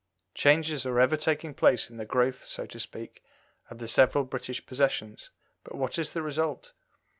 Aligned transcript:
Changes 0.33 0.83
are 0.83 0.99
ever 0.99 1.15
taking 1.15 1.53
place 1.53 1.91
in 1.91 1.97
the 1.97 2.05
growth, 2.05 2.43
so 2.47 2.65
to 2.65 2.79
speak, 2.79 3.21
of 3.69 3.77
the 3.77 3.87
several 3.87 4.23
British 4.23 4.65
possessions, 4.65 5.29
but 5.63 5.75
what 5.75 5.99
is 5.99 6.13
the 6.13 6.23
result? 6.23 6.71